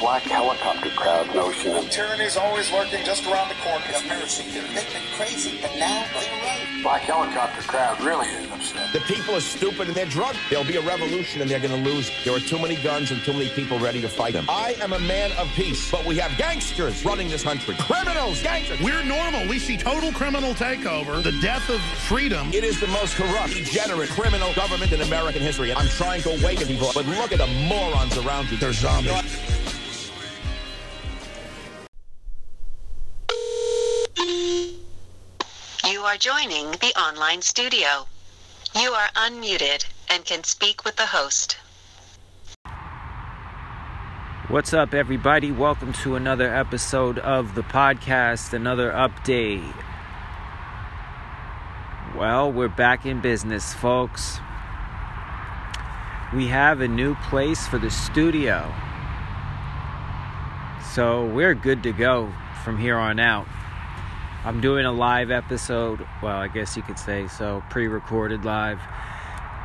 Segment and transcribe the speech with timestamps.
[0.00, 1.84] black helicopter crowd notion of
[2.20, 3.84] is always lurking just around the corner.
[3.84, 4.66] Conspiracy theory.
[4.68, 6.82] They've been crazy, but now they're right.
[6.82, 8.92] black helicopter crowd really is upset.
[8.94, 10.36] The people are stupid and they're drunk.
[10.48, 12.10] There'll be a revolution and they're going to lose.
[12.24, 14.46] There are too many guns and too many people ready to fight them.
[14.48, 17.74] I am a man of peace, but we have gangsters running this country.
[17.78, 18.80] Criminals, gangsters.
[18.80, 19.46] We're normal.
[19.48, 22.48] We see total criminal takeover, the death of freedom.
[22.54, 25.70] It is the most corrupt, degenerate, criminal government in American history.
[25.70, 28.56] And I'm trying to awaken people, but look at the morons around you.
[28.56, 29.49] They're zombies.
[36.10, 38.04] Are joining the online studio.
[38.74, 41.56] You are unmuted and can speak with the host.
[44.48, 45.52] What's up, everybody?
[45.52, 49.72] Welcome to another episode of the podcast, another update.
[52.16, 54.40] Well, we're back in business, folks.
[56.34, 58.74] We have a new place for the studio.
[60.92, 62.32] So we're good to go
[62.64, 63.46] from here on out.
[64.42, 68.80] I'm doing a live episode, well, I guess you could say so, pre recorded live.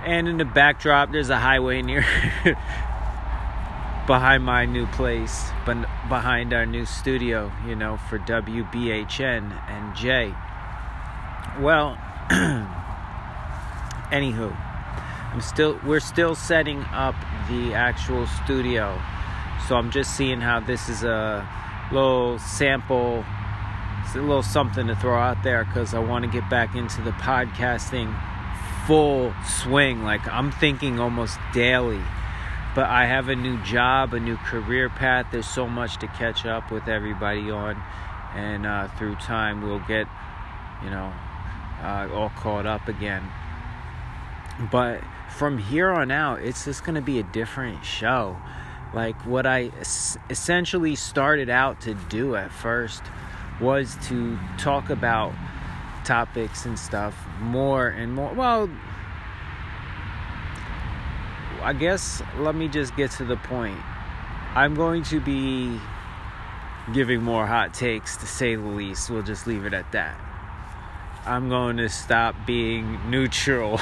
[0.03, 2.05] And in the backdrop, there's a highway near
[4.05, 5.77] behind my new place, but
[6.09, 10.35] behind our new studio, you know, for WBHN and J.
[11.61, 11.97] Well,
[14.11, 14.53] anywho,
[15.31, 17.15] I'm still we're still setting up
[17.49, 19.01] the actual studio.
[19.69, 21.47] So I'm just seeing how this is a
[21.93, 23.23] little sample
[24.05, 27.01] it's a little something to throw out there cuz I want to get back into
[27.01, 28.15] the podcasting
[28.85, 32.01] full swing like I'm thinking almost daily
[32.75, 35.27] but I have a new job, a new career path.
[35.31, 37.81] There's so much to catch up with everybody on,
[38.35, 40.07] and uh, through time we'll get,
[40.83, 41.13] you know,
[41.81, 43.23] uh, all caught up again.
[44.69, 48.35] But from here on out, it's just going to be a different show.
[48.93, 53.03] Like what I es- essentially started out to do at first
[53.59, 55.33] was to talk about
[56.03, 58.33] topics and stuff more and more.
[58.33, 58.69] Well,
[61.61, 63.79] I guess let me just get to the point.
[64.53, 65.79] I'm going to be
[66.93, 69.09] giving more hot takes to say the least.
[69.09, 70.19] We'll just leave it at that.
[71.25, 73.79] I'm going to stop being neutral.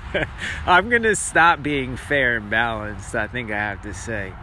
[0.66, 4.34] I'm going to stop being fair and balanced, I think I have to say.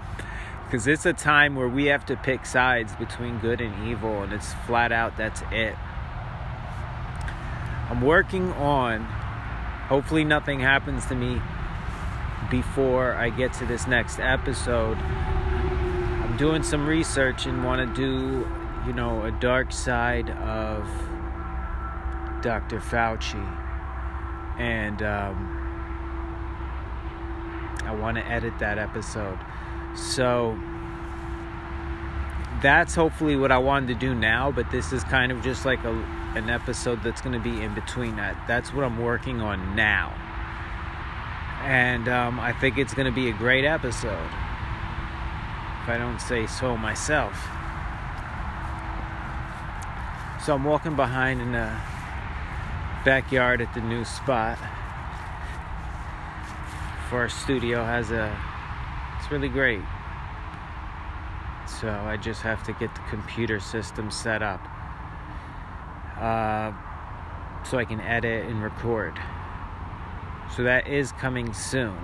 [0.72, 4.32] Because it's a time where we have to pick sides between good and evil, and
[4.32, 5.76] it's flat out that's it.
[7.90, 9.02] I'm working on,
[9.90, 11.42] hopefully, nothing happens to me
[12.50, 14.98] before I get to this next episode.
[14.98, 18.48] I'm doing some research and want to do,
[18.88, 20.88] you know, a dark side of
[22.42, 22.80] Dr.
[22.80, 23.46] Fauci.
[24.58, 25.58] And um,
[27.84, 29.38] I want to edit that episode.
[29.96, 30.57] So
[32.62, 35.84] that's hopefully what I wanted to do now, but this is kind of just like
[35.84, 35.94] a,
[36.35, 38.38] an episode that's going to be in between that.
[38.47, 40.13] That's what I'm working on now
[41.63, 44.28] and um, I think it's going to be a great episode.
[45.84, 47.35] If I don't say so myself.
[50.44, 51.72] So I'm walking behind in the
[53.06, 54.57] backyard at the new spot.
[57.09, 58.35] For our studio has a,
[59.31, 59.81] really great.
[61.80, 64.62] So I just have to get the computer system set up,
[66.18, 66.74] uh,
[67.64, 69.18] so I can edit and record.
[70.56, 71.97] So that is coming soon.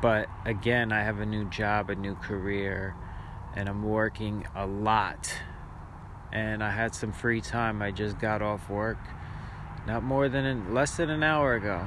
[0.00, 2.94] But again, I have a new job, a new career,
[3.54, 5.34] and I'm working a lot.
[6.32, 7.82] And I had some free time.
[7.82, 8.98] I just got off work
[9.86, 11.86] not more than an, less than an hour ago.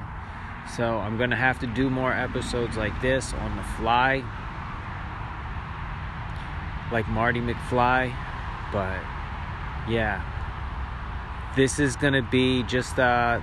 [0.76, 4.22] So I'm going to have to do more episodes like this on the fly.
[6.92, 8.14] Like Marty McFly.
[8.72, 9.00] But
[9.88, 10.22] yeah
[11.58, 13.42] this is going to be just a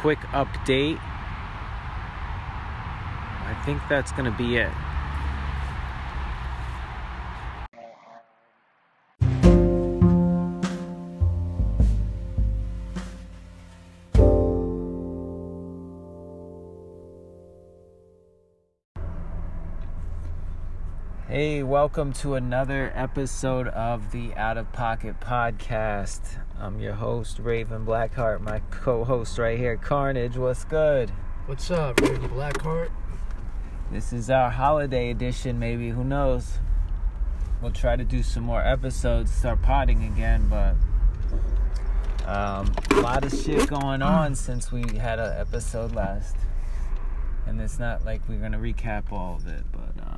[0.00, 1.00] quick update.
[3.46, 4.70] I think that's going to be it.
[21.34, 26.20] Hey, welcome to another episode of the Out of Pocket Podcast.
[26.60, 30.36] I'm your host, Raven Blackheart, my co host right here, Carnage.
[30.36, 31.10] What's good?
[31.46, 32.90] What's up, Raven Blackheart?
[33.90, 35.88] This is our holiday edition, maybe.
[35.88, 36.60] Who knows?
[37.60, 40.76] We'll try to do some more episodes, start potting again, but
[42.28, 46.36] um, a lot of shit going on since we had an episode last.
[47.44, 50.13] and it's not like we're gonna recap all of it, but um,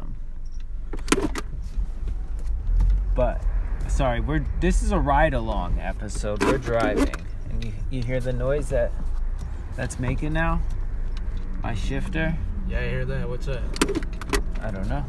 [3.14, 3.42] but
[3.88, 6.42] sorry, we're this is a ride along episode.
[6.44, 7.14] We're driving,
[7.50, 8.92] and you you hear the noise that
[9.76, 10.60] that's making now.
[11.62, 12.36] My shifter.
[12.68, 13.28] Yeah, I hear that.
[13.28, 13.62] What's that?
[14.60, 15.04] I don't know.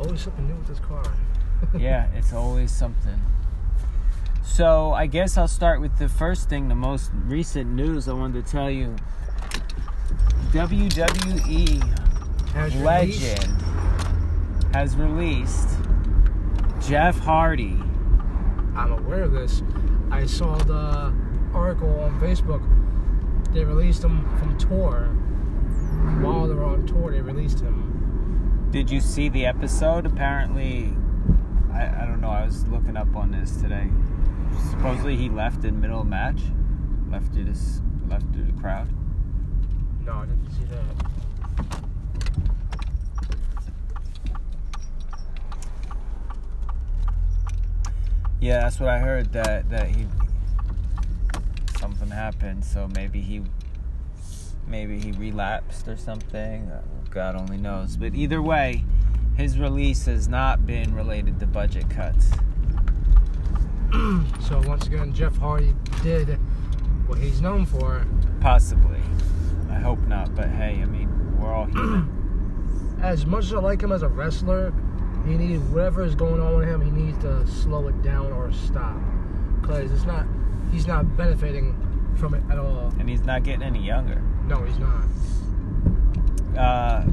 [0.00, 1.02] Always something new with this car.
[1.78, 3.20] yeah, it's always something.
[4.42, 8.44] So I guess I'll start with the first thing, the most recent news I wanted
[8.44, 8.96] to tell you.
[10.52, 11.80] WWE
[12.52, 13.59] Has legend released-
[14.72, 15.68] has released
[16.80, 17.78] Jeff Hardy.
[18.76, 19.62] I'm aware of this.
[20.10, 21.12] I saw the
[21.52, 22.62] article on Facebook.
[23.52, 25.08] They released him from tour.
[26.22, 28.68] While they were on tour, they released him.
[28.70, 30.06] Did you see the episode?
[30.06, 30.94] Apparently,
[31.72, 32.30] I, I don't know.
[32.30, 33.90] I was looking up on this today.
[34.70, 36.40] Supposedly he left in middle of match,
[37.10, 38.88] left to this, left to the crowd.
[40.04, 41.19] No, I didn't see that.
[48.50, 49.32] Yeah, that's what I heard.
[49.32, 50.06] That that he
[51.78, 53.42] something happened, so maybe he
[54.66, 56.68] maybe he relapsed or something.
[57.10, 57.96] God only knows.
[57.96, 58.84] But either way,
[59.36, 62.32] his release has not been related to budget cuts.
[64.40, 65.72] So once again, Jeff Hardy
[66.02, 66.30] did
[67.06, 68.04] what he's known for.
[68.40, 68.98] Possibly.
[69.70, 70.34] I hope not.
[70.34, 72.98] But hey, I mean, we're all human.
[73.00, 74.74] As much as I like him as a wrestler,
[75.26, 76.80] he needs whatever is going on with him.
[76.80, 78.96] He needs to slow it down or stop,
[79.60, 80.26] because it's not.
[80.72, 81.74] He's not benefiting
[82.16, 82.92] from it at all.
[82.98, 84.22] and he's not getting any younger.
[84.46, 85.04] No, he's not.
[86.56, 87.04] Uh,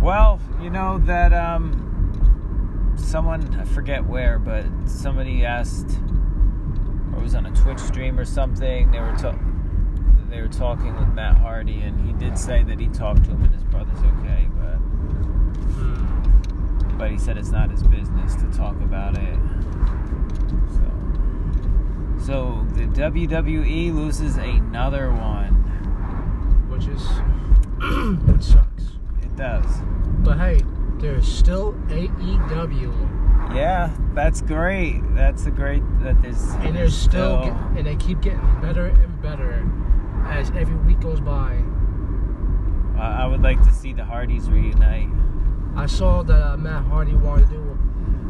[0.00, 5.98] well, you know that um, someone I forget where, but somebody asked,
[7.14, 8.90] or was on a Twitch stream or something.
[8.90, 9.38] They were ta-
[10.28, 13.42] they were talking with Matt Hardy, and he did say that he talked to him
[13.44, 14.48] and his brother's okay,
[16.94, 19.38] but he said it's not his business to talk about it.
[20.70, 25.54] So, so the WWE loses another one.
[26.70, 27.02] which is
[28.36, 28.84] it sucks.
[29.22, 29.64] It does.
[30.18, 30.60] But hey,
[30.98, 35.00] there's still AEW, Yeah, that's great.
[35.14, 39.20] That's a great that there's and there's still, get, and they keep getting better and
[39.20, 39.62] better
[40.26, 41.62] as every week goes by.
[42.96, 45.10] I I would like to see the Hardys reunite.
[45.76, 47.78] I saw that uh, Matt Hardy wanted to do.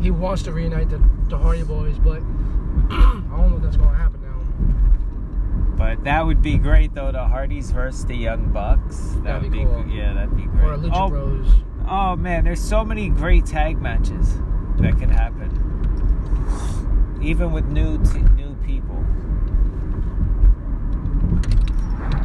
[0.00, 2.20] He wants to reunite the, the Hardy Boys, but
[2.90, 5.76] I don't know if that's gonna happen now.
[5.76, 7.12] But that would be great though.
[7.12, 8.96] The Hardys versus the Young Bucks.
[8.96, 9.86] That That'd would be cool.
[9.88, 10.64] yeah, that'd be great.
[10.64, 11.48] Or Lucha oh, Bros.
[11.88, 14.38] oh man, there's so many great tag matches
[14.78, 15.50] that could happen.
[17.22, 19.02] Even with new t- new people,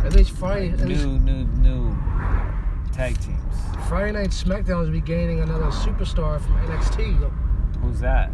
[0.06, 1.92] At least Friday, at least new new new
[3.00, 3.56] tag teams.
[3.88, 7.32] Friday Night SmackDown is be gaining another superstar from NXT,
[7.82, 8.30] Who's that?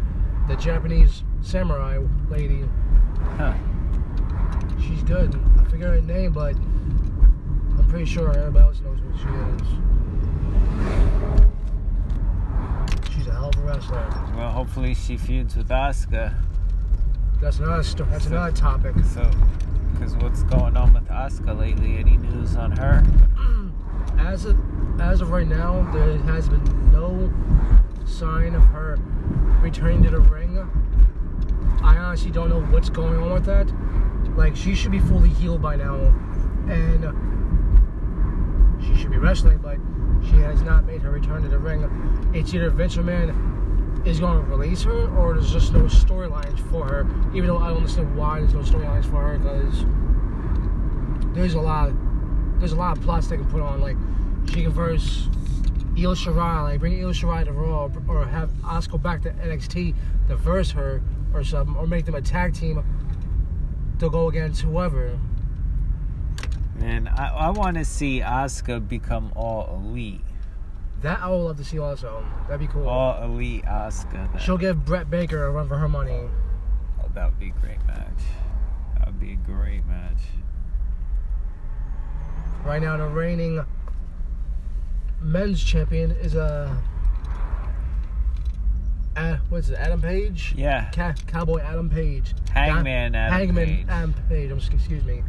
[0.48, 1.98] the Japanese samurai
[2.28, 2.64] lady.
[3.36, 3.54] Huh?
[4.80, 5.40] She's good.
[5.60, 9.68] I forget her name, but I'm pretty sure everybody else knows who she is.
[13.14, 14.04] She's a hell of a wrestler.
[14.36, 16.34] Well, hopefully she feuds with Asuka.
[17.40, 18.96] That's another sto- that's another topic.
[19.14, 19.30] So,
[19.92, 21.98] because what's going on with Asuka lately?
[21.98, 23.04] Any news on her?
[24.18, 24.56] As of
[25.00, 27.32] as of right now, there has been no
[28.06, 28.98] sign of her
[29.60, 30.58] returning to the ring.
[31.82, 33.70] I honestly don't know what's going on with that.
[34.36, 35.96] Like she should be fully healed by now,
[36.68, 37.04] and
[38.84, 39.78] she should be wrestling, but
[40.28, 41.84] she has not made her return to the ring.
[42.34, 42.96] It's either Vince
[44.06, 47.06] is going to release her, or there's just no storylines for her.
[47.34, 49.84] Even though I don't understand why there's no storylines for her, because
[51.34, 51.92] there's a lot,
[52.58, 53.80] there's a lot of plots they can put on.
[53.80, 53.96] Like
[54.48, 55.28] she can verse
[55.98, 59.94] Io Shirai, like bring Io Shirai to Raw, or have Asuka back to NXT
[60.28, 62.84] to verse her or something, or make them a tag team
[63.98, 65.18] to go against whoever.
[66.80, 70.20] And I, I want to see Asuka become all elite.
[71.00, 72.24] That I would love to see also.
[72.48, 72.86] That'd be cool.
[72.88, 74.32] All elite Asuka.
[74.32, 76.28] That, She'll give Britt Baker a run for her money.
[77.00, 78.20] oh, that would be a great match.
[78.98, 80.20] That would be a great match.
[82.66, 83.64] Right now, the reigning
[85.20, 86.76] men's champion is a.
[89.16, 89.76] Uh, what's it?
[89.78, 90.52] Adam Page.
[90.56, 90.90] Yeah.
[90.90, 92.34] Ca- Cowboy Adam Page.
[92.52, 93.86] Hangman Di- Adam Hangman Page.
[93.88, 94.50] Adam Page.
[94.50, 95.22] I'm, excuse me.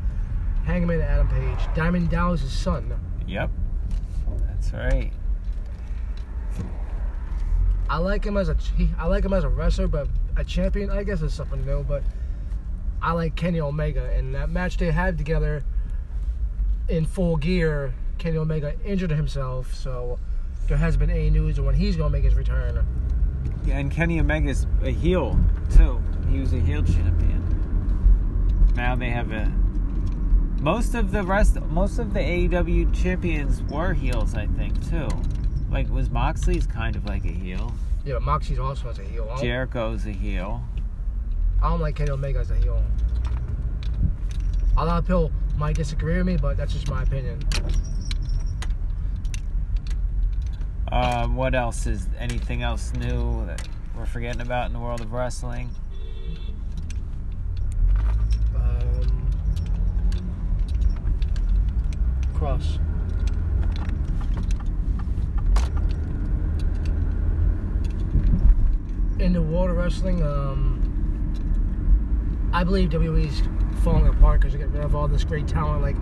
[0.65, 1.59] Hangman Adam Page.
[1.75, 2.99] Diamond Dallas' son.
[3.27, 3.51] Yep.
[4.47, 5.11] That's right.
[7.89, 8.57] I like him as a
[8.97, 11.83] I like him as a wrestler, but a champion, I guess, is something new.
[11.83, 12.01] But
[12.99, 15.63] I like Kenny Omega, and that match they had together
[16.87, 20.19] in full gear, Kenny Omega injured himself, so
[20.67, 22.85] there has been any news on when he's gonna make his return.
[23.65, 25.39] Yeah, and Kenny Omega's a heel
[25.75, 26.01] too.
[26.29, 27.43] He was a heel champion.
[28.75, 29.51] Now they have a.
[30.61, 35.07] Most of the rest, most of the AEW champions were heels, I think, too.
[35.69, 37.73] Like, was Moxley's kind of like a heel?
[38.05, 39.29] Yeah, but Moxie's also as a heel.
[39.39, 40.63] Jericho's a heel.
[41.61, 42.83] I don't like Kenny Omega as a heel.
[44.77, 47.39] A lot of people might disagree with me, but that's just my opinion.
[50.91, 55.11] Um, what else is anything else new that we're forgetting about in the world of
[55.11, 55.69] wrestling?
[58.55, 59.29] Um,
[62.33, 62.79] cross.
[69.19, 70.75] In the world of wrestling, um,
[72.53, 73.41] I believe WWE's
[73.77, 75.81] falling apart because they get rid of all this great talent.
[75.81, 75.95] Like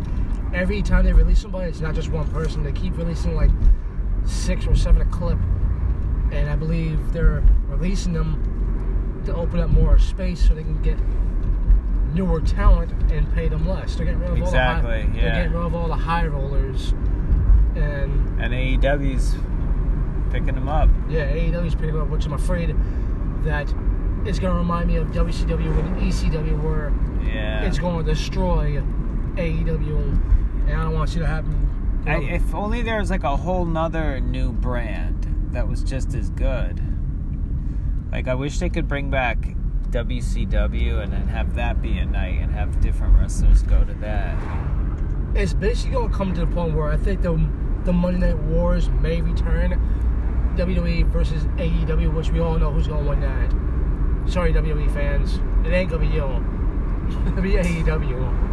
[0.54, 2.64] every time they release somebody, it's not just one person.
[2.64, 3.52] They keep releasing like
[4.26, 5.38] six or seven a clip,
[6.32, 10.98] and I believe they're releasing them to open up more space so they can get
[12.14, 13.96] newer talent and pay them less.
[13.96, 16.26] They're getting rid of all the Exactly, high, They're getting rid of all the high
[16.28, 16.92] rollers,
[17.76, 19.36] and And AEW's
[20.32, 20.90] picking them up.
[21.10, 22.76] yeah, AEW's picking up, which I'm afraid
[23.44, 23.68] that
[24.26, 26.92] it's going to remind me of WCW and ECW, where
[27.26, 27.64] Yeah.
[27.66, 28.82] it's going to destroy
[29.36, 29.98] AEW,
[30.68, 32.04] and I don't want you to see that happen.
[32.08, 36.30] I, if only there was like a whole nother new brand that was just as
[36.32, 36.80] good.
[38.12, 39.56] Like I wish they could bring back
[39.90, 44.38] WCW and then have that be a night and have different wrestlers go to that.
[45.36, 47.32] it's basically going to come to the point where I think the
[47.86, 49.80] the Monday Night Wars may return.
[50.58, 53.52] WWE versus AEW, which we all know who's going to win that.
[54.32, 56.24] Sorry, WWE fans, it ain't gonna be you.
[57.42, 58.52] Be AEW.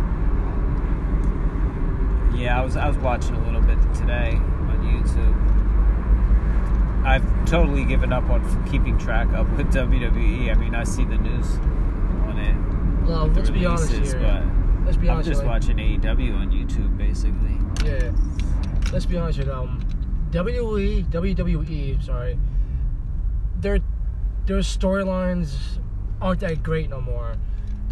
[2.36, 5.36] Yeah, I was I was watching a little bit today on YouTube.
[7.06, 10.50] I've totally given up on keeping track up with WWE.
[10.50, 11.46] I mean, I see the news
[12.26, 13.08] on it.
[13.08, 14.20] Well, let's be honest here.
[14.20, 15.28] but Let's be honest.
[15.28, 17.58] I'm just here, watching AEW on YouTube basically.
[17.88, 18.12] Yeah.
[18.92, 19.80] Let's be honest with um
[20.30, 22.38] WWE WWE, sorry.
[23.60, 23.80] Their
[24.46, 25.78] their storylines
[26.20, 27.36] aren't that great no more.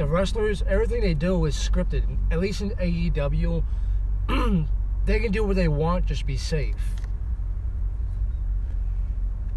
[0.00, 2.04] The wrestlers, everything they do is scripted.
[2.30, 3.62] At least in AEW,
[5.04, 6.97] they can do what they want, just be safe.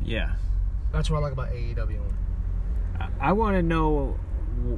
[0.03, 0.35] Yeah.
[0.91, 2.01] That's what I like about AEW.
[2.99, 4.19] I, I want to know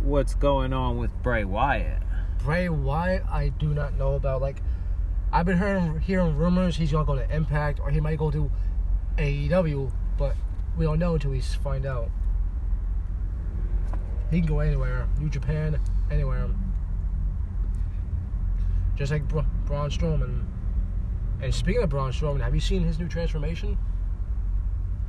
[0.03, 2.03] what's going on with Bray Wyatt.
[2.43, 4.43] Bray Wyatt, I do not know about.
[4.43, 4.61] Like,
[5.33, 8.51] I've been hearing hearing rumors he's gonna go to Impact or he might go to
[9.17, 10.35] AEW, but
[10.77, 12.11] we don't know until we find out.
[14.31, 15.79] He can go anywhere, New Japan,
[16.11, 16.47] anywhere.
[18.95, 20.45] Just like Bra- Braun Strowman.
[21.41, 23.77] And speaking of Braun Strowman, have you seen his new transformation?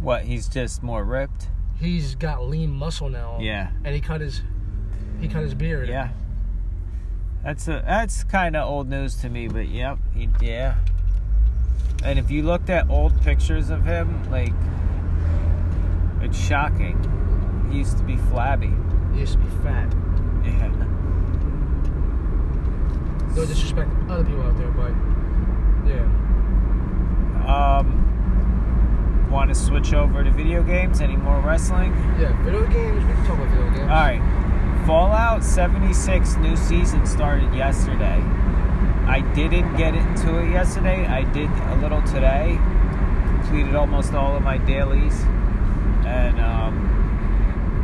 [0.00, 0.24] What?
[0.24, 1.48] He's just more ripped.
[1.78, 3.38] He's got lean muscle now.
[3.40, 3.70] Yeah.
[3.84, 4.42] And he cut his
[5.20, 5.88] he cut his beard.
[5.88, 6.10] Yeah.
[7.42, 10.76] That's a that's kind of old news to me, but yep, he yeah.
[12.04, 14.52] And if you looked at old pictures of him, like
[16.20, 16.98] it's shocking.
[17.70, 18.72] He used to be flabby.
[19.12, 19.92] He used to be fat.
[20.44, 20.72] Yeah.
[23.36, 24.92] No disrespect to other people out there, but
[25.86, 26.06] yeah.
[27.46, 31.02] Um, want to switch over to video games?
[31.02, 31.92] Any more wrestling?
[32.18, 33.04] Yeah, video games.
[33.04, 33.80] We can talk about video games.
[33.80, 34.84] All right.
[34.86, 38.22] Fallout 76 new season started yesterday.
[39.06, 41.06] I didn't get into it yesterday.
[41.06, 42.58] I did a little today.
[43.42, 45.20] Completed almost all of my dailies
[46.06, 46.95] and um,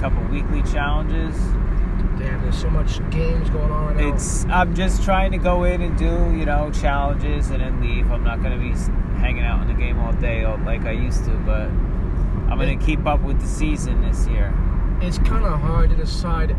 [0.02, 1.36] couple weekly challenges.
[2.18, 4.14] Damn, there's so much games going on right now.
[4.14, 6.06] It's I'm just trying to go in and do
[6.36, 8.10] you know challenges and then leave.
[8.10, 8.72] I'm not gonna be
[9.20, 11.68] hanging out in the game all day like I used to, but
[12.50, 14.52] I'm gonna keep up with the season this year.
[15.00, 16.50] it's kind of hard to decide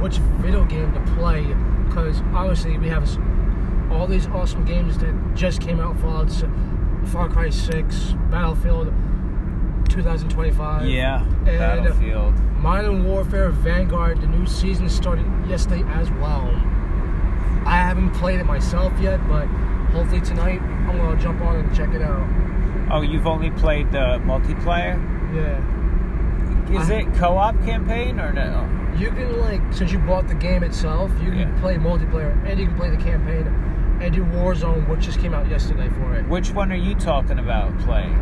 [0.00, 1.42] which video game to play
[1.86, 3.08] because obviously we have
[3.90, 6.30] all these awesome games that just came out Fallout,
[7.06, 8.94] Far Cry 6, Battlefield
[9.92, 10.86] 2025.
[10.88, 12.34] Yeah, And Battlefield.
[12.58, 16.48] Modern Warfare Vanguard, the new season started yesterday as well.
[17.66, 19.46] I haven't played it myself yet, but
[19.92, 22.26] hopefully tonight I'm gonna jump on and check it out.
[22.90, 24.98] Oh, you've only played the multiplayer?
[25.34, 26.80] Yeah.
[26.80, 28.68] Is I- it co-op campaign or no?
[28.96, 31.60] You can like since you bought the game itself, you can Yeah.
[31.60, 33.46] play multiplayer and you can play the campaign
[34.00, 36.26] and do Warzone, which just came out yesterday for it.
[36.28, 38.18] Which one are you talking about playing?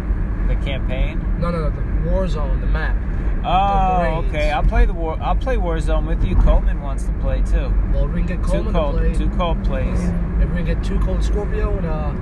[0.50, 1.20] The campaign?
[1.38, 1.80] No, no, no, the
[2.10, 2.96] Warzone, the map.
[3.44, 4.28] Oh, raids.
[4.34, 4.50] okay.
[4.50, 5.16] I'll play the war.
[5.22, 6.34] I'll play Warzone with you.
[6.36, 7.72] Coleman wants to play too.
[7.92, 9.14] Well, we can get Two Coleman to play.
[9.14, 10.00] two cold plays.
[10.40, 12.12] If we can get two cold Scorpio and uh,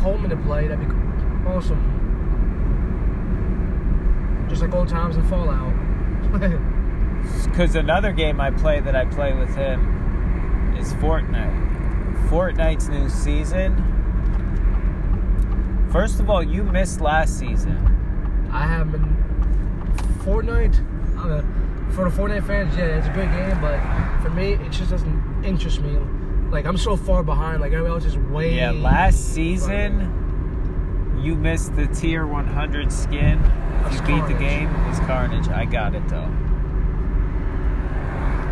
[0.00, 0.94] Coleman to play, that'd be
[1.48, 1.80] awesome.
[4.48, 5.72] Just like old times in Fallout.
[7.46, 12.28] Because another game I play that I play with him is Fortnite.
[12.28, 13.72] Fortnite's new season.
[15.96, 17.74] First of all, you missed last season.
[18.52, 19.16] I have been
[20.18, 20.76] Fortnite.
[21.16, 21.40] Uh,
[21.94, 23.80] for the Fortnite fans, yeah, it's a good game, but
[24.22, 25.96] for me, it just doesn't interest me.
[26.50, 27.62] Like I'm so far behind.
[27.62, 28.56] Like everybody else is way.
[28.56, 33.38] Yeah, last season you missed the tier 100 skin.
[33.86, 35.48] If you That's beat the game, it was Carnage.
[35.48, 36.30] I got it though.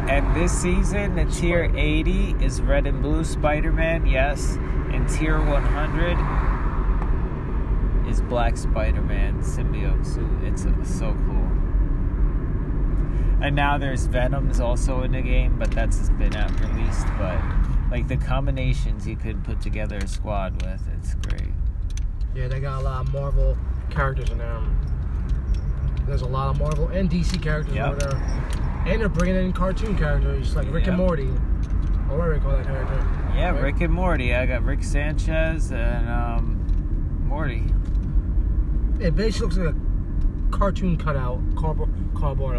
[0.08, 4.56] And this season, the tier 80 is Red and Blue Spider Man, yes.
[4.94, 6.53] And tier 100
[8.08, 10.30] is Black Spider Man symbiote suit.
[10.44, 11.50] It's uh, so cool.
[13.42, 17.06] And now there's Venom's also in the game, but that's been out released.
[17.18, 17.38] But
[17.90, 21.52] like the combinations you could put together a squad with, it's great.
[22.34, 23.56] Yeah, they got a lot of Marvel
[23.90, 24.60] characters in there.
[26.06, 27.86] There's a lot of Marvel and DC characters Yep.
[27.86, 28.16] over there,
[28.86, 31.28] and they're bringing in cartoon characters like Rick and Morty.
[32.10, 33.06] Or whatever you call that character.
[33.34, 33.62] Yeah, Right?
[33.62, 34.34] Rick and Morty.
[34.34, 37.64] I got Rick Sanchez and um, Morty.
[39.04, 42.58] It basically looks like a cartoon cutout, cardboard, cardboard.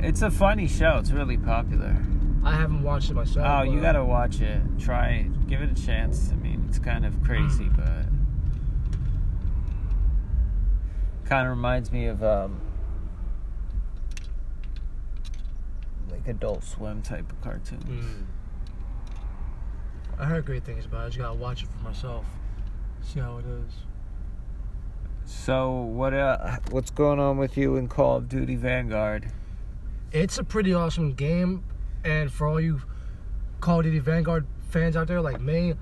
[0.00, 0.96] It's a funny show.
[0.96, 2.02] It's really popular.
[2.42, 3.46] I haven't watched it myself.
[3.46, 4.62] Oh, you gotta watch it.
[4.78, 5.46] Try it.
[5.48, 6.30] Give it a chance.
[6.32, 8.06] I mean, it's kind of crazy, but
[11.26, 12.58] kind of reminds me of um,
[16.10, 17.84] like Adult Swim type of cartoons.
[17.84, 18.24] Mm.
[20.18, 21.04] I heard great things about it.
[21.04, 22.24] I just gotta watch it for myself.
[23.02, 23.74] See how it is.
[25.26, 26.14] So what?
[26.14, 29.32] Uh, what's going on with you in Call of Duty Vanguard?
[30.12, 31.64] It's a pretty awesome game,
[32.04, 32.80] and for all you
[33.60, 35.74] Call of Duty Vanguard fans out there like me,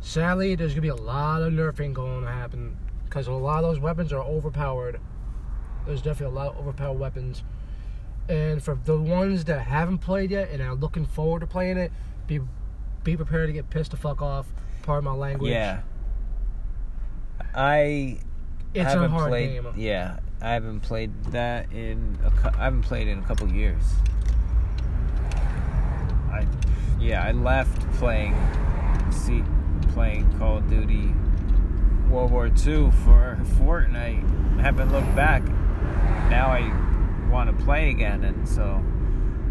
[0.00, 3.70] sadly, there's gonna be a lot of nerfing going to happen because a lot of
[3.70, 5.00] those weapons are overpowered.
[5.84, 7.42] There's definitely a lot of overpowered weapons,
[8.28, 11.90] and for the ones that haven't played yet and are looking forward to playing it,
[12.28, 12.40] be
[13.02, 14.46] be prepared to get pissed the fuck off.
[14.82, 15.50] Part of my language.
[15.50, 15.80] Yeah.
[17.54, 18.18] I
[18.74, 19.62] it's a hard played.
[19.62, 19.72] game.
[19.76, 22.18] Yeah, I haven't played that in.
[22.24, 23.82] A, I haven't played in a couple years.
[26.30, 26.46] I,
[27.00, 28.34] yeah, I left playing,
[29.10, 29.42] see,
[29.92, 31.12] playing Call of Duty
[32.10, 34.58] World War II for Fortnite.
[34.58, 35.42] I haven't looked back.
[36.30, 36.70] Now I
[37.30, 38.82] want to play again, and so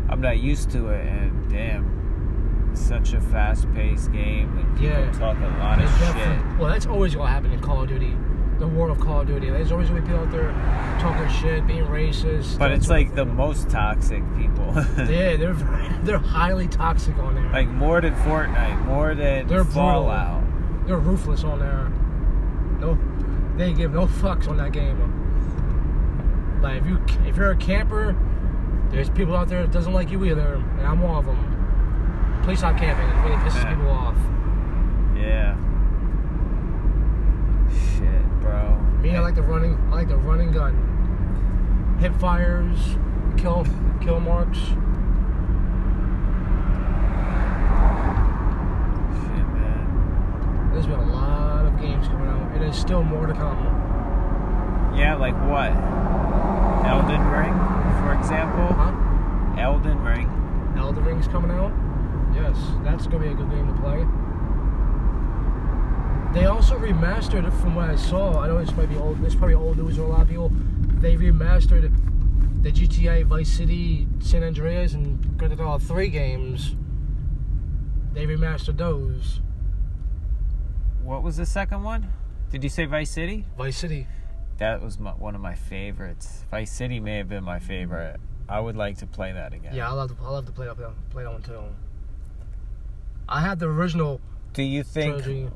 [0.09, 1.05] I'm not used to it.
[1.05, 5.11] And damn, such a fast-paced game, and people Yeah.
[5.13, 6.59] talk a lot of shit.
[6.59, 8.15] Well, that's always gonna happen in Call of Duty.
[8.59, 9.49] The world of Call of Duty.
[9.51, 10.51] There's always gonna be people out there
[10.99, 12.57] talking shit, being racist.
[12.57, 14.73] But it's like the most toxic people.
[14.97, 15.53] Yeah, they're
[16.03, 17.49] they're highly toxic on there.
[17.51, 20.43] like more than Fortnite, more than They're brutal.
[20.85, 21.89] They're ruthless on there.
[22.79, 22.97] No,
[23.57, 24.97] they give no fucks on that game.
[26.61, 28.15] Like if you if you're a camper,
[28.89, 32.39] there's people out there that doesn't like you either, and I'm one of them.
[32.43, 33.05] Please stop camping.
[33.07, 33.75] It really pisses Yeah.
[33.75, 34.15] people off.
[35.15, 35.55] Yeah.
[37.69, 38.77] Shit, bro.
[39.01, 39.75] Me, I like the running.
[39.91, 41.97] I like the running gun.
[41.99, 42.77] Hip fires,
[43.37, 43.65] kill
[44.01, 44.57] kill marks.
[44.57, 44.75] Shit,
[49.53, 50.69] man.
[50.73, 53.57] There's been a lot of games coming out, and there's still more to come.
[54.97, 55.71] Yeah, like what?
[56.87, 57.53] Elden Ring,
[58.01, 58.73] for example.
[58.75, 59.61] Huh?
[59.61, 60.27] Elden Ring.
[60.77, 61.71] Elden Ring's coming out.
[62.33, 64.05] Yes, that's gonna be a good game to play.
[66.37, 68.41] They also remastered it from what I saw.
[68.41, 69.19] I know this might be old.
[69.21, 70.51] This is probably old news to a lot of people.
[70.99, 71.91] They remastered
[72.61, 76.75] the GTA Vice City, San Andreas, and Grand Theft Auto 3 games.
[78.13, 79.41] They remastered those.
[81.03, 82.13] What was the second one?
[82.51, 83.47] Did you say Vice City?
[83.57, 84.05] Vice City.
[84.59, 86.45] That was my, one of my favorites.
[86.51, 88.19] Vice City may have been my favorite.
[88.47, 89.73] I would like to play that again.
[89.73, 90.23] Yeah, I love to.
[90.23, 90.77] I love to play that.
[91.09, 91.63] Play that one too.
[93.27, 94.21] I had the original
[94.53, 95.23] Do you think?
[95.23, 95.49] trilogy.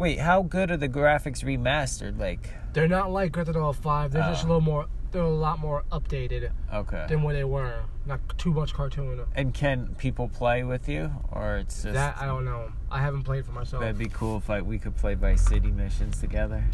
[0.00, 2.18] Wait, how good are the graphics remastered?
[2.18, 4.12] Like, They're not like Grand Theft Auto 5.
[4.12, 4.48] They're just a Oh.
[4.48, 4.86] little more.
[5.10, 7.04] They're a lot more updated okay.
[7.06, 7.80] than what they were.
[8.06, 9.20] Not too much cartoon.
[9.34, 12.72] And can people play with you, or it's just That I don't know.
[12.90, 13.82] I haven't played for myself.
[13.82, 16.64] That'd be cool if like we could play Vice City missions together.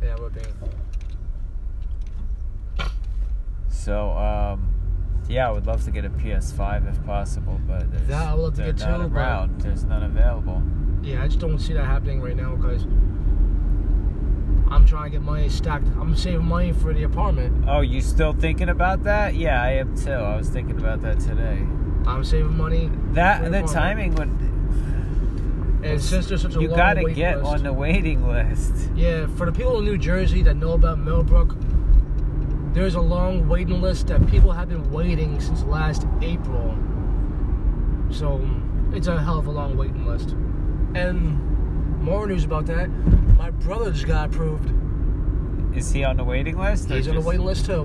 [0.00, 0.42] yeah, it would be.
[3.68, 4.72] So, um,
[5.28, 8.42] yeah, I would love to get a PS5 if possible, but there's, That I would
[8.42, 9.60] love to get not too, around.
[9.62, 10.62] There's none available.
[11.06, 12.82] Yeah, I just don't see that happening right now because
[14.68, 15.86] I'm trying to get money stacked.
[16.00, 17.64] I'm saving money for the apartment.
[17.68, 19.36] Oh, you still thinking about that?
[19.36, 20.10] Yeah, I am too.
[20.10, 21.64] I was thinking about that today.
[22.08, 22.90] I'm saving money.
[23.12, 23.72] That the apartment.
[23.72, 24.28] timing would
[25.88, 28.72] And since there's such a you long gotta get list, on the waiting list.
[28.96, 31.54] Yeah, for the people in New Jersey that know about Millbrook,
[32.72, 36.76] there's a long waiting list that people have been waiting since last April.
[38.10, 38.44] So
[38.92, 40.34] it's a hell of a long waiting list.
[40.94, 42.88] And more news about that.
[43.36, 44.70] My brother just got approved.
[45.76, 46.88] Is he on the waiting list?
[46.88, 47.84] He's on the waiting list too.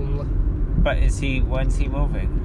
[0.78, 1.40] But is he?
[1.40, 2.38] When's he moving?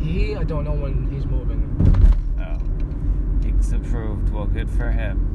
[0.00, 1.60] He, I don't know when he's moving.
[2.40, 2.58] Oh,
[3.46, 4.30] he's approved.
[4.30, 5.30] Well, good for him.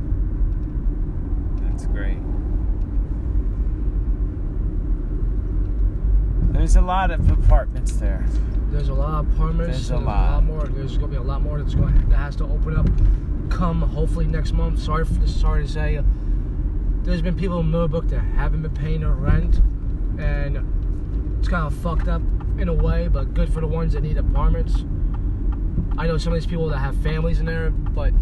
[1.61, 2.17] That's great.
[6.53, 8.25] There's a lot of apartments there.
[8.71, 9.77] There's a lot of apartments.
[9.77, 10.43] There's a and lot.
[10.43, 10.67] more.
[10.67, 12.87] There's gonna be a lot more that's going that has to open up.
[13.49, 14.79] Come hopefully next month.
[14.79, 15.97] Sorry, for, sorry to say.
[15.97, 16.03] Uh,
[17.03, 19.57] there's been people in Millbrook that haven't been paying their rent,
[20.19, 22.21] and it's kind of fucked up
[22.57, 24.83] in a way, but good for the ones that need apartments.
[25.97, 28.13] I know some of these people that have families in there, but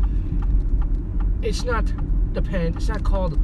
[1.41, 1.85] it's not
[2.33, 2.73] the pan.
[2.75, 3.39] It's not called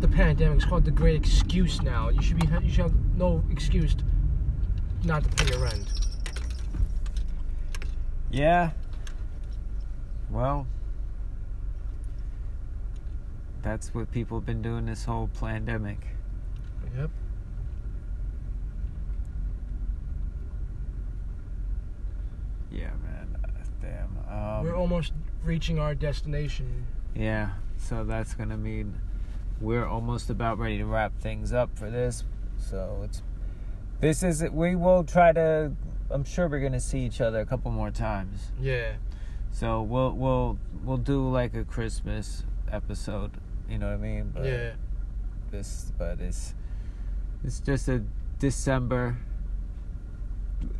[0.00, 0.56] the pandemic.
[0.56, 2.08] It's called the great excuse now.
[2.08, 2.46] You should be.
[2.62, 3.96] You should have no excuse
[5.04, 5.92] not to pay your rent.
[8.30, 8.70] Yeah.
[10.30, 10.66] Well,
[13.62, 15.98] that's what people have been doing this whole pandemic.
[16.96, 17.10] Yep.
[22.70, 23.36] Yeah, man.
[23.44, 23.48] Uh,
[23.80, 24.58] Damn.
[24.58, 25.12] Um, We're almost
[25.44, 26.86] reaching our destination.
[27.14, 29.00] Yeah, so that's gonna mean
[29.60, 32.24] we're almost about ready to wrap things up for this.
[32.56, 33.22] So it's
[34.00, 35.72] this is we will try to.
[36.10, 38.52] I'm sure we're gonna see each other a couple more times.
[38.60, 38.94] Yeah.
[39.50, 43.32] So we'll we'll we'll do like a Christmas episode.
[43.68, 44.30] You know what I mean?
[44.34, 44.72] But Yeah.
[45.50, 46.54] This, but it's
[47.44, 48.02] it's just a
[48.38, 49.16] December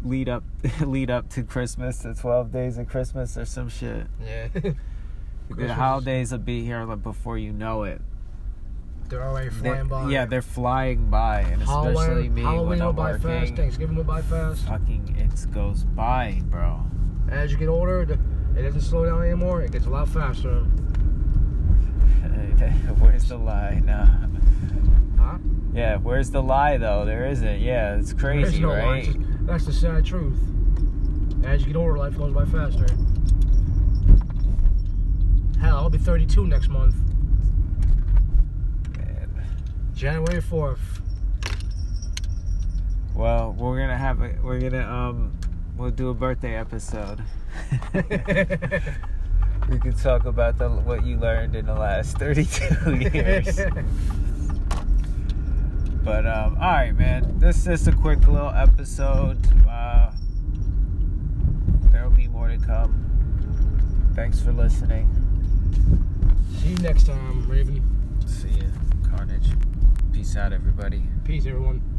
[0.03, 0.45] lead up
[0.81, 1.99] lead up to Christmas.
[1.99, 4.07] The 12 days of Christmas or some shit.
[4.25, 4.49] Yeah.
[5.49, 5.79] The Christmas.
[5.79, 8.03] holidays will be here like before you know it.
[9.09, 10.11] They're already They're- flying by.
[10.11, 13.23] Yeah, they're flying by, and especially me Halloween when will I'm by working.
[13.47, 13.55] fast.
[13.57, 14.67] Thanksgiving will by fast.
[14.67, 16.83] Fucking, it goes by, bro.
[17.31, 19.63] As you get older, it doesn't slow down anymore.
[19.63, 20.67] It gets a lot faster.
[22.99, 23.81] where's the lie?
[23.85, 24.07] Nah.
[25.19, 25.39] Huh?
[25.75, 27.05] Yeah, where's the lie though?
[27.05, 27.61] There isn't.
[27.61, 29.05] Yeah, it's crazy, no right?
[29.05, 30.39] just- That's the sad truth.
[31.45, 32.87] As you get older, life goes by faster.
[35.61, 36.95] Hell, I'll be 32 next month.
[38.97, 39.45] Man.
[39.95, 40.79] January 4th.
[43.15, 45.33] Well, we're gonna have a, we're gonna um
[45.77, 47.23] we'll do a birthday episode.
[49.69, 53.61] we can talk about the what you learned in the last 32 years.
[56.03, 57.39] But um, all right, man.
[57.39, 59.39] This is a quick little episode.
[59.69, 60.11] Uh,
[61.93, 64.13] there'll be more to come.
[64.15, 65.07] Thanks for listening.
[66.61, 67.83] See you next time, Raven.
[68.27, 68.73] See you,
[69.11, 69.49] Carnage.
[70.13, 71.03] Peace out, everybody.
[71.25, 71.98] Peace, everyone.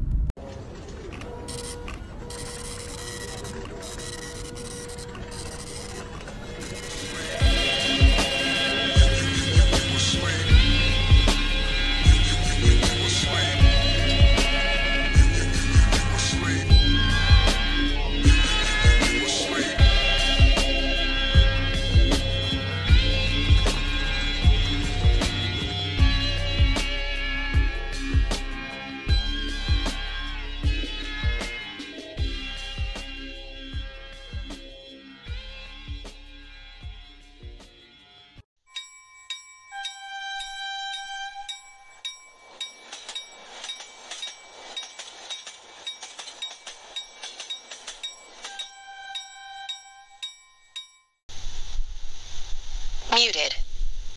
[53.30, 53.59] Muted.